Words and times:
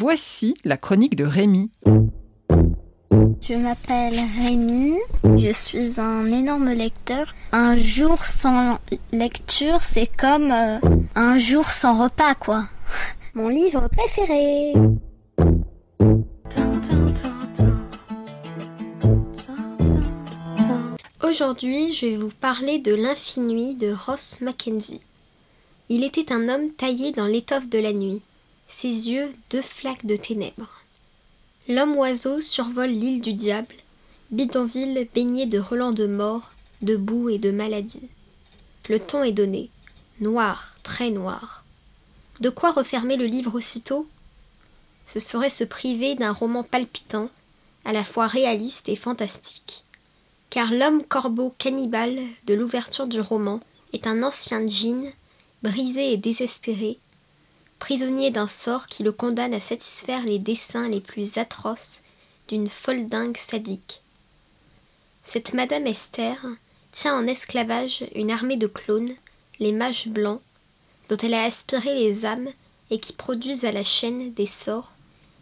Voici 0.00 0.54
la 0.62 0.76
chronique 0.76 1.16
de 1.16 1.24
Rémi. 1.24 1.72
Je 3.40 3.54
m'appelle 3.54 4.14
Rémi, 4.40 4.94
je 5.36 5.52
suis 5.52 5.98
un 5.98 6.24
énorme 6.26 6.70
lecteur. 6.70 7.34
Un 7.50 7.76
jour 7.76 8.24
sans 8.24 8.78
lecture, 9.10 9.80
c'est 9.80 10.08
comme 10.16 10.52
euh, 10.52 10.78
un 11.16 11.40
jour 11.40 11.66
sans 11.66 12.00
repas, 12.00 12.36
quoi. 12.36 12.66
Mon 13.34 13.48
livre 13.48 13.88
préféré. 13.88 14.72
Aujourd'hui, 21.24 21.92
je 21.92 22.06
vais 22.06 22.16
vous 22.16 22.30
parler 22.40 22.78
de 22.78 22.94
l'infini 22.94 23.74
de 23.74 23.92
Ross 24.06 24.42
Mackenzie. 24.42 25.00
Il 25.88 26.04
était 26.04 26.32
un 26.32 26.48
homme 26.48 26.70
taillé 26.70 27.10
dans 27.10 27.26
l'étoffe 27.26 27.68
de 27.68 27.80
la 27.80 27.92
nuit, 27.92 28.22
ses 28.68 29.10
yeux 29.10 29.34
deux 29.50 29.62
flaques 29.62 30.06
de 30.06 30.16
ténèbres. 30.16 30.82
L'homme-oiseau 31.68 32.40
survole 32.40 32.90
l'île 32.90 33.20
du 33.20 33.34
diable, 33.34 33.74
bidonville 34.30 35.08
baigné 35.14 35.46
de 35.46 35.58
relents 35.58 35.92
de 35.92 36.06
mort, 36.06 36.52
de 36.82 36.96
boue 36.96 37.28
et 37.28 37.38
de 37.38 37.50
maladie. 37.50 38.08
Le 38.88 39.00
ton 39.00 39.22
est 39.22 39.32
donné, 39.32 39.70
noir, 40.20 40.76
très 40.82 41.10
noir. 41.10 41.64
De 42.40 42.50
quoi 42.50 42.70
refermer 42.70 43.16
le 43.16 43.26
livre 43.26 43.56
aussitôt? 43.56 44.06
Ce 45.06 45.20
serait 45.20 45.50
se 45.50 45.64
priver 45.64 46.14
d'un 46.14 46.32
roman 46.32 46.62
palpitant, 46.62 47.30
à 47.84 47.92
la 47.92 48.04
fois 48.04 48.26
réaliste 48.26 48.88
et 48.88 48.96
fantastique 48.96 49.84
car 50.50 50.72
l'homme 50.72 51.04
corbeau 51.04 51.54
cannibale 51.58 52.18
de 52.46 52.54
l'ouverture 52.54 53.06
du 53.06 53.20
roman 53.20 53.60
est 53.92 54.06
un 54.06 54.22
ancien 54.22 54.66
djinn, 54.66 55.12
brisé 55.62 56.12
et 56.12 56.16
désespéré, 56.16 56.98
prisonnier 57.88 58.30
d'un 58.30 58.48
sort 58.48 58.86
qui 58.86 59.02
le 59.02 59.12
condamne 59.12 59.54
à 59.54 59.62
satisfaire 59.62 60.22
les 60.22 60.38
desseins 60.38 60.90
les 60.90 61.00
plus 61.00 61.38
atroces 61.38 62.00
d'une 62.46 62.68
folle 62.68 63.08
dingue 63.08 63.38
sadique. 63.38 64.02
Cette 65.22 65.54
Madame 65.54 65.86
Esther 65.86 66.36
tient 66.92 67.18
en 67.18 67.26
esclavage 67.26 68.04
une 68.14 68.30
armée 68.30 68.58
de 68.58 68.66
clones, 68.66 69.14
les 69.58 69.72
mages 69.72 70.08
blancs, 70.08 70.42
dont 71.08 71.16
elle 71.16 71.32
a 71.32 71.44
aspiré 71.44 71.94
les 71.94 72.26
âmes 72.26 72.50
et 72.90 73.00
qui 73.00 73.14
produisent 73.14 73.64
à 73.64 73.72
la 73.72 73.84
chaîne 73.84 74.34
des 74.34 74.44
sorts 74.44 74.92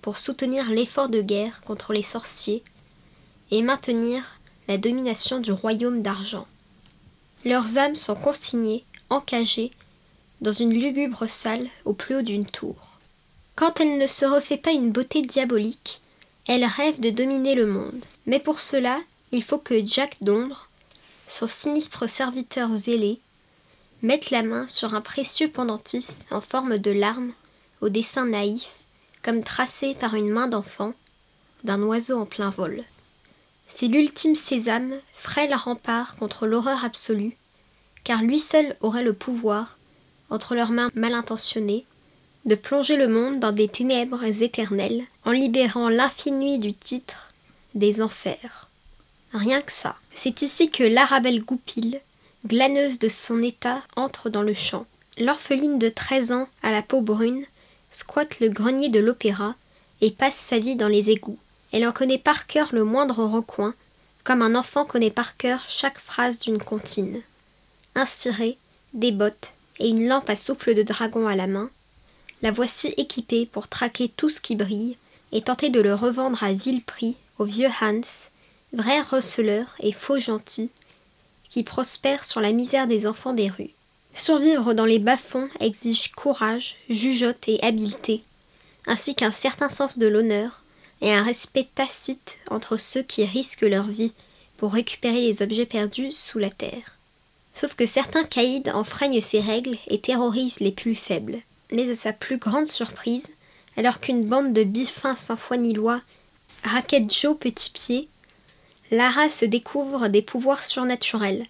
pour 0.00 0.16
soutenir 0.16 0.70
l'effort 0.70 1.08
de 1.08 1.20
guerre 1.20 1.60
contre 1.62 1.92
les 1.92 2.04
sorciers 2.04 2.62
et 3.50 3.62
maintenir 3.62 4.38
la 4.68 4.78
domination 4.78 5.40
du 5.40 5.50
royaume 5.50 6.02
d'argent. 6.02 6.46
Leurs 7.44 7.78
âmes 7.78 7.96
sont 7.96 8.14
consignées, 8.14 8.84
encagées, 9.10 9.72
dans 10.40 10.52
une 10.52 10.72
lugubre 10.72 11.28
salle 11.28 11.68
au 11.84 11.92
plus 11.92 12.16
haut 12.16 12.22
d'une 12.22 12.46
tour. 12.46 12.98
Quand 13.56 13.80
elle 13.80 13.98
ne 13.98 14.06
se 14.06 14.24
refait 14.24 14.56
pas 14.56 14.70
une 14.70 14.92
beauté 14.92 15.22
diabolique, 15.22 16.00
elle 16.46 16.64
rêve 16.64 17.00
de 17.00 17.10
dominer 17.10 17.54
le 17.54 17.66
monde. 17.66 18.04
Mais 18.26 18.38
pour 18.38 18.60
cela, 18.60 19.00
il 19.32 19.42
faut 19.42 19.58
que 19.58 19.84
Jack 19.84 20.16
d'ombre, 20.20 20.68
son 21.26 21.46
sinistre 21.46 22.08
serviteur 22.08 22.74
zélé, 22.76 23.20
mette 24.02 24.30
la 24.30 24.42
main 24.42 24.66
sur 24.68 24.94
un 24.94 25.00
précieux 25.00 25.50
pendentif 25.50 26.10
en 26.30 26.40
forme 26.40 26.78
de 26.78 26.90
larme, 26.90 27.32
au 27.80 27.88
dessin 27.88 28.26
naïf, 28.26 28.70
comme 29.22 29.42
tracé 29.42 29.94
par 29.94 30.14
une 30.14 30.30
main 30.30 30.46
d'enfant, 30.46 30.94
d'un 31.64 31.82
oiseau 31.82 32.18
en 32.18 32.26
plein 32.26 32.50
vol. 32.50 32.84
C'est 33.66 33.86
l'ultime 33.86 34.36
sésame, 34.36 34.94
frêle 35.12 35.54
rempart 35.54 36.16
contre 36.16 36.46
l'horreur 36.46 36.84
absolue, 36.84 37.36
car 38.04 38.22
lui 38.22 38.40
seul 38.40 38.76
aurait 38.80 39.02
le 39.02 39.12
pouvoir, 39.12 39.77
entre 40.30 40.54
leurs 40.54 40.70
mains 40.70 40.90
mal 40.94 41.14
intentionnées, 41.14 41.84
de 42.44 42.54
plonger 42.54 42.96
le 42.96 43.08
monde 43.08 43.40
dans 43.40 43.52
des 43.52 43.68
ténèbres 43.68 44.24
éternelles, 44.42 45.04
en 45.24 45.32
libérant 45.32 45.88
l'infini 45.88 46.58
du 46.58 46.72
titre 46.72 47.32
des 47.74 48.00
enfers. 48.00 48.68
Rien 49.32 49.60
que 49.60 49.72
ça. 49.72 49.96
C'est 50.14 50.42
ici 50.42 50.70
que 50.70 50.82
l'Arabelle 50.82 51.44
Goupil, 51.44 52.00
glaneuse 52.46 52.98
de 52.98 53.08
son 53.08 53.42
état, 53.42 53.82
entre 53.96 54.30
dans 54.30 54.42
le 54.42 54.54
champ. 54.54 54.86
L'orpheline 55.18 55.78
de 55.78 55.88
treize 55.88 56.32
ans 56.32 56.48
à 56.62 56.72
la 56.72 56.82
peau 56.82 57.00
brune 57.00 57.44
squatte 57.90 58.40
le 58.40 58.48
grenier 58.48 58.88
de 58.88 59.00
l'opéra 59.00 59.54
et 60.00 60.10
passe 60.10 60.36
sa 60.36 60.58
vie 60.58 60.76
dans 60.76 60.88
les 60.88 61.10
égouts. 61.10 61.38
Elle 61.72 61.86
en 61.86 61.92
connaît 61.92 62.18
par 62.18 62.46
cœur 62.46 62.68
le 62.72 62.84
moindre 62.84 63.24
recoin, 63.24 63.74
comme 64.24 64.42
un 64.42 64.54
enfant 64.54 64.84
connaît 64.84 65.10
par 65.10 65.36
cœur 65.36 65.64
chaque 65.68 65.98
phrase 65.98 66.38
d'une 66.38 66.58
comptine. 66.62 67.20
Des 68.94 69.12
bottes 69.12 69.52
et 69.78 69.88
une 69.88 70.08
lampe 70.08 70.28
à 70.30 70.36
souffle 70.36 70.74
de 70.74 70.82
dragon 70.82 71.26
à 71.26 71.36
la 71.36 71.46
main, 71.46 71.70
la 72.42 72.50
voici 72.50 72.94
équipée 72.96 73.46
pour 73.46 73.68
traquer 73.68 74.08
tout 74.08 74.30
ce 74.30 74.40
qui 74.40 74.56
brille 74.56 74.96
et 75.32 75.42
tenter 75.42 75.70
de 75.70 75.80
le 75.80 75.94
revendre 75.94 76.42
à 76.42 76.52
vil 76.52 76.82
prix 76.82 77.16
au 77.38 77.44
vieux 77.44 77.70
Hans, 77.80 78.00
vrai 78.72 79.00
receleur 79.00 79.74
et 79.80 79.92
faux 79.92 80.18
gentil, 80.18 80.70
qui 81.48 81.62
prospère 81.62 82.24
sur 82.24 82.40
la 82.40 82.52
misère 82.52 82.86
des 82.86 83.06
enfants 83.06 83.32
des 83.32 83.48
rues. 83.48 83.70
Survivre 84.14 84.74
dans 84.74 84.84
les 84.84 84.98
bas-fonds 84.98 85.48
exige 85.60 86.12
courage, 86.12 86.76
jugeote 86.88 87.48
et 87.48 87.62
habileté, 87.62 88.22
ainsi 88.86 89.14
qu'un 89.14 89.32
certain 89.32 89.68
sens 89.68 89.98
de 89.98 90.06
l'honneur, 90.06 90.62
et 91.00 91.12
un 91.12 91.22
respect 91.22 91.68
tacite 91.74 92.38
entre 92.50 92.76
ceux 92.76 93.02
qui 93.02 93.24
risquent 93.24 93.62
leur 93.62 93.86
vie 93.86 94.12
pour 94.56 94.72
récupérer 94.72 95.20
les 95.20 95.42
objets 95.42 95.66
perdus 95.66 96.10
sous 96.10 96.38
la 96.38 96.50
terre. 96.50 96.97
Sauf 97.58 97.74
que 97.74 97.86
certains 97.86 98.22
caïds 98.22 98.70
enfreignent 98.72 99.20
ces 99.20 99.40
règles 99.40 99.78
et 99.88 100.00
terrorisent 100.00 100.60
les 100.60 100.70
plus 100.70 100.94
faibles. 100.94 101.40
Mais 101.72 101.90
à 101.90 101.94
sa 101.96 102.12
plus 102.12 102.36
grande 102.36 102.68
surprise, 102.68 103.26
alors 103.76 103.98
qu'une 103.98 104.24
bande 104.24 104.52
de 104.52 104.62
bifins 104.62 105.16
sans 105.16 105.36
foi 105.36 105.56
ni 105.56 105.72
loi 105.72 106.00
raquette 106.62 107.12
Joe 107.12 107.36
Petit 107.36 107.70
Pied, 107.70 108.08
Lara 108.92 109.28
se 109.28 109.44
découvre 109.44 110.06
des 110.06 110.22
pouvoirs 110.22 110.64
surnaturels. 110.64 111.44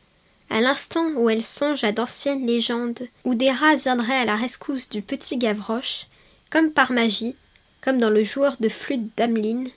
À 0.49 0.63
l'instant 0.63 1.11
où 1.17 1.29
elle 1.29 1.45
songe 1.45 1.85
à 1.85 1.93
d'anciennes 1.93 2.47
légendes 2.47 3.07
où 3.25 3.35
des 3.35 3.51
rats 3.51 3.77
viendraient 3.77 4.21
à 4.21 4.25
la 4.25 4.37
rescousse 4.37 4.89
du 4.89 5.03
petit 5.03 5.37
Gavroche, 5.37 6.07
comme 6.49 6.71
par 6.71 6.91
magie, 6.91 7.37
comme 7.83 7.99
dans 7.99 8.09
le 8.09 8.25
joueur 8.25 8.57
de 8.61 8.71
flûte 8.71 9.15
d'Ameline, 9.19 9.69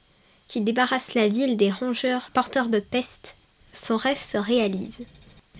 qui 0.48 0.62
débarrasse 0.62 1.14
la 1.14 1.28
ville 1.28 1.58
des 1.58 1.72
rongeurs 1.72 2.32
porteurs 2.34 2.70
de 2.70 2.80
peste, 2.80 3.36
son 3.74 3.98
rêve 3.98 4.22
se 4.22 4.38
réalise. 4.38 5.00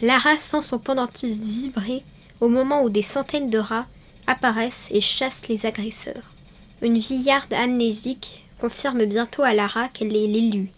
Lara 0.02 0.38
sent 0.40 0.64
son 0.64 0.80
pendentif 0.80 1.38
vibrer 1.38 2.04
au 2.40 2.50
moment 2.50 2.82
où 2.82 2.90
des 2.90 3.04
centaines 3.04 3.52
de 3.52 3.60
rats 3.60 3.86
apparaissent 4.26 4.88
et 4.92 5.02
chassent 5.02 5.48
les 5.48 5.66
agresseurs. 5.66 6.34
Une 6.82 6.98
vieillarde 6.98 7.54
amnésique 7.54 8.44
confirme 8.60 9.06
bientôt 9.06 9.44
à 9.44 9.54
Lara 9.54 9.90
qu'elle 9.90 10.16
est 10.16 10.28
l'élue. 10.28 10.72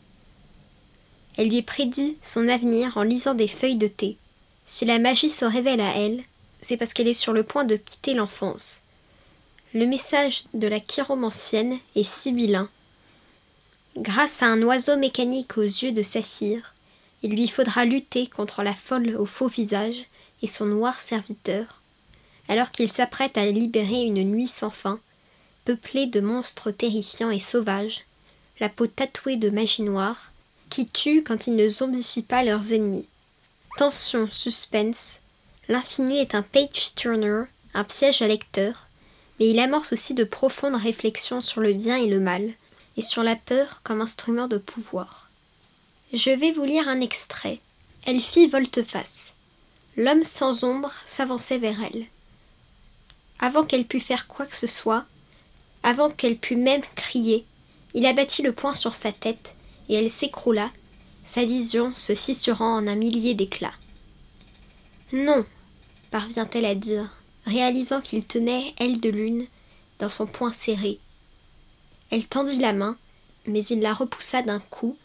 Elle 1.37 1.49
lui 1.49 1.61
prédit 1.61 2.17
son 2.21 2.49
avenir 2.49 2.97
en 2.97 3.03
lisant 3.03 3.33
des 3.33 3.47
feuilles 3.47 3.77
de 3.77 3.87
thé. 3.87 4.17
Si 4.65 4.85
la 4.85 4.99
magie 4.99 5.29
se 5.29 5.45
révèle 5.45 5.81
à 5.81 5.95
elle, 5.95 6.23
c'est 6.61 6.77
parce 6.77 6.93
qu'elle 6.93 7.07
est 7.07 7.13
sur 7.13 7.33
le 7.33 7.43
point 7.43 7.63
de 7.63 7.75
quitter 7.75 8.13
l'enfance. 8.13 8.81
Le 9.73 9.85
message 9.85 10.43
de 10.53 10.67
la 10.67 10.79
chiromancienne 10.79 11.79
est 11.95 12.03
sibyllin. 12.03 12.69
Grâce 13.97 14.43
à 14.43 14.47
un 14.47 14.61
oiseau 14.61 14.97
mécanique 14.97 15.57
aux 15.57 15.61
yeux 15.61 15.91
de 15.91 16.03
saphir, 16.03 16.72
il 17.23 17.31
lui 17.31 17.47
faudra 17.47 17.85
lutter 17.85 18.27
contre 18.27 18.63
la 18.63 18.73
folle 18.73 19.15
au 19.15 19.25
faux 19.25 19.47
visage 19.47 20.05
et 20.41 20.47
son 20.47 20.65
noir 20.65 20.99
serviteur, 20.99 21.81
alors 22.49 22.71
qu'il 22.71 22.91
s'apprête 22.91 23.37
à 23.37 23.45
libérer 23.45 24.03
une 24.03 24.23
nuit 24.23 24.49
sans 24.49 24.69
fin, 24.69 24.99
peuplée 25.63 26.05
de 26.05 26.19
monstres 26.19 26.71
terrifiants 26.71 27.31
et 27.31 27.39
sauvages, 27.39 28.01
la 28.59 28.67
peau 28.67 28.87
tatouée 28.87 29.37
de 29.37 29.49
magie 29.49 29.83
noire, 29.83 30.31
qui 30.69 30.85
tuent 30.85 31.23
quand 31.23 31.47
ils 31.47 31.55
ne 31.55 31.69
zombifient 31.69 32.23
pas 32.23 32.43
leurs 32.43 32.73
ennemis. 32.73 33.07
Tension, 33.77 34.29
suspense, 34.29 35.19
l'infini 35.69 36.19
est 36.19 36.35
un 36.35 36.41
page 36.41 36.93
turner, 36.95 37.43
un 37.73 37.85
piège 37.85 38.21
à 38.21 38.27
lecteur, 38.27 38.87
mais 39.39 39.49
il 39.49 39.59
amorce 39.59 39.93
aussi 39.93 40.13
de 40.13 40.25
profondes 40.25 40.75
réflexions 40.75 41.41
sur 41.41 41.61
le 41.61 41.73
bien 41.73 41.95
et 41.95 42.07
le 42.07 42.19
mal, 42.19 42.51
et 42.97 43.01
sur 43.01 43.23
la 43.23 43.35
peur 43.35 43.79
comme 43.83 44.01
instrument 44.01 44.47
de 44.47 44.57
pouvoir. 44.57 45.29
Je 46.13 46.29
vais 46.29 46.51
vous 46.51 46.63
lire 46.63 46.87
un 46.87 47.01
extrait. 47.01 47.59
Elle 48.05 48.21
fit 48.21 48.45
volte-face. 48.45 49.33
L'homme 49.97 50.23
sans 50.23 50.63
ombre 50.63 50.91
s'avançait 51.07 51.57
vers 51.57 51.83
elle. 51.83 52.05
Avant 53.39 53.65
qu'elle 53.65 53.85
pût 53.85 53.99
faire 53.99 54.27
quoi 54.27 54.45
que 54.45 54.55
ce 54.55 54.67
soit, 54.67 55.05
avant 55.81 56.11
qu'elle 56.11 56.37
pût 56.37 56.55
même 56.55 56.83
crier, 56.93 57.45
il 57.95 58.05
abattit 58.05 58.43
le 58.43 58.51
poing 58.51 58.75
sur 58.75 58.93
sa 58.93 59.11
tête, 59.11 59.55
et 59.89 59.95
elle 59.95 60.11
s'écroula, 60.11 60.69
sa 61.25 61.45
vision 61.45 61.95
se 61.95 62.13
fissurant 62.13 62.77
en 62.77 62.85
un 62.85 62.95
millier 62.95 63.33
d'éclats. 63.33 63.73
Non, 65.13 65.47
parvient-elle 66.11 66.65
à 66.65 66.75
dire, 66.75 67.09
réalisant 67.47 68.01
qu'il 68.01 68.23
tenait 68.23 68.75
aile 68.77 69.01
de 69.01 69.09
lune 69.09 69.47
dans 69.97 70.09
son 70.09 70.27
poing 70.27 70.51
serré. 70.51 70.99
Elle 72.11 72.27
tendit 72.27 72.59
la 72.59 72.73
main, 72.73 72.97
mais 73.47 73.65
il 73.65 73.81
la 73.81 73.95
repoussa 73.95 74.43
d'un 74.43 74.59
coup, 74.59 74.95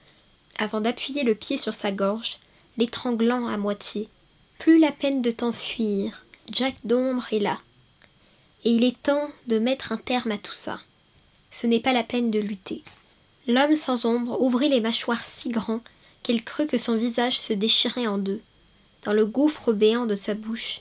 avant 0.59 0.81
d'appuyer 0.81 1.23
le 1.23 1.35
pied 1.35 1.59
sur 1.59 1.75
sa 1.75 1.93
gorge, 1.93 2.39
l'étranglant 2.77 3.47
à 3.47 3.57
moitié. 3.57 4.09
Plus 4.59 4.79
la 4.79 4.93
peine 4.93 5.23
de 5.23 5.31
t'enfuir, 5.31 6.25
Jack 6.53 6.75
d'ombre 6.85 7.27
est 7.33 7.39
là. 7.39 7.59
Et 8.65 8.71
il 8.71 8.85
est 8.85 9.01
temps 9.03 9.31
de 9.47 9.59
mettre 9.59 9.93
un 9.93 9.97
terme 9.97 10.33
à 10.33 10.39
tout 10.39 10.55
ça. 10.55 10.81
Ce 11.51 11.67
n'est 11.67 11.81
pas 11.81 11.93
la 11.93 12.03
peine 12.03 12.31
de 12.31 12.41
lutter. 12.41 12.83
L'homme 13.47 13.77
sans 13.77 14.05
ombre 14.05 14.41
ouvrit 14.41 14.69
les 14.69 14.81
mâchoires 14.81 15.25
si 15.25 15.51
grands 15.51 15.81
qu'elle 16.23 16.45
crut 16.45 16.69
que 16.69 16.77
son 16.79 16.97
visage 16.97 17.41
se 17.41 17.53
déchirait 17.53 18.07
en 18.07 18.19
deux. 18.19 18.41
Dans 19.05 19.13
le 19.13 19.25
gouffre 19.25 19.73
béant 19.73 20.07
de 20.07 20.15
sa 20.15 20.35
bouche, 20.35 20.81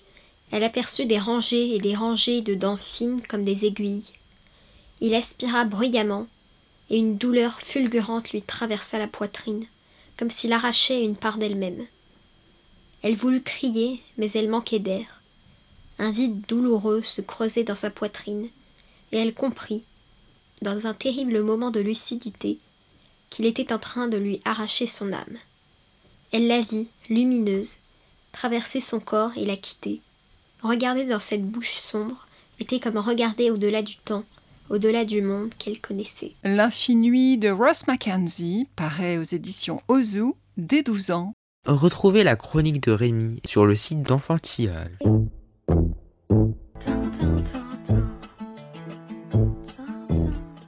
elle 0.51 0.63
aperçut 0.63 1.05
des 1.05 1.19
rangées 1.19 1.75
et 1.75 1.79
des 1.79 1.95
rangées 1.95 2.41
de 2.41 2.55
dents 2.55 2.77
fines 2.77 3.21
comme 3.21 3.43
des 3.43 3.65
aiguilles. 3.65 4.11
Il 5.01 5.13
aspira 5.13 5.65
bruyamment, 5.65 6.27
et 6.89 6.97
une 6.97 7.17
douleur 7.17 7.61
fulgurante 7.61 8.31
lui 8.31 8.41
traversa 8.41 8.97
la 8.97 9.07
poitrine, 9.07 9.65
comme 10.17 10.31
s'il 10.31 10.53
arrachait 10.53 11.03
une 11.03 11.15
part 11.15 11.37
d'elle-même. 11.37 11.85
Elle 13.01 13.15
voulut 13.15 13.43
crier, 13.43 14.01
mais 14.17 14.31
elle 14.31 14.49
manquait 14.49 14.79
d'air. 14.79 15.21
Un 15.99 16.11
vide 16.11 16.41
douloureux 16.47 17.01
se 17.03 17.21
creusait 17.21 17.63
dans 17.63 17.75
sa 17.75 17.89
poitrine, 17.89 18.49
et 19.11 19.17
elle 19.17 19.33
comprit, 19.33 19.83
dans 20.61 20.87
un 20.87 20.93
terrible 20.93 21.41
moment 21.43 21.71
de 21.71 21.79
lucidité, 21.79 22.57
qu'il 23.29 23.45
était 23.45 23.73
en 23.73 23.79
train 23.79 24.07
de 24.07 24.17
lui 24.17 24.41
arracher 24.45 24.87
son 24.87 25.11
âme. 25.13 25.37
Elle 26.31 26.47
la 26.47 26.61
vit, 26.61 26.87
lumineuse, 27.09 27.75
traverser 28.31 28.81
son 28.81 28.99
corps 28.99 29.31
et 29.37 29.45
la 29.45 29.57
quitter. 29.57 30.01
Regarder 30.61 31.05
dans 31.05 31.19
cette 31.19 31.45
bouche 31.45 31.77
sombre 31.77 32.27
était 32.59 32.79
comme 32.79 32.97
regarder 32.97 33.51
au-delà 33.51 33.81
du 33.81 33.97
temps, 33.97 34.25
au-delà 34.69 35.05
du 35.05 35.21
monde 35.21 35.49
qu'elle 35.57 35.79
connaissait. 35.79 36.33
L'infini 36.43 37.37
de 37.37 37.49
Ross 37.49 37.87
Mackenzie 37.87 38.67
paraît 38.75 39.17
aux 39.17 39.23
éditions 39.23 39.81
Ozu 39.87 40.33
dès 40.57 40.83
12 40.83 41.11
ans. 41.11 41.33
Retrouvez 41.67 42.23
la 42.23 42.35
chronique 42.35 42.81
de 42.81 42.91
Rémi 42.91 43.41
sur 43.45 43.65
le 43.65 43.75
site 43.75 44.03
d'enfantillage. 44.03 44.97